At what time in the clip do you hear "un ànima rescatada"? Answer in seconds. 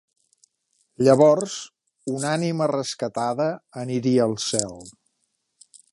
2.13-3.47